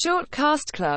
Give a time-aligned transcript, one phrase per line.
[0.00, 0.88] Shortcast Club.